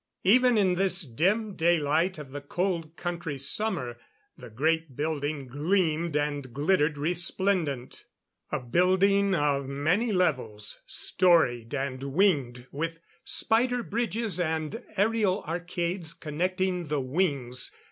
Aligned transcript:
Even 0.23 0.57
in 0.57 0.73
this 0.73 1.03
dim 1.03 1.53
daylight 1.55 2.17
of 2.17 2.31
the 2.31 2.41
Cold 2.41 2.95
Country 2.95 3.37
summer, 3.37 3.99
the 4.35 4.49
great 4.49 4.95
building 4.95 5.45
gleamed 5.47 6.15
and 6.17 6.51
glittered 6.55 6.97
resplendent. 6.97 8.05
A 8.51 8.59
building 8.59 9.35
of 9.35 9.67
many 9.67 10.11
levels, 10.11 10.81
storied 10.87 11.75
and 11.75 12.01
winged, 12.01 12.65
with 12.71 12.99
spider 13.23 13.83
bridges 13.83 14.39
and 14.39 14.81
aerial 14.97 15.43
arcades 15.43 16.13
connecting 16.13 16.87
the 16.87 16.99
wings. 16.99 17.69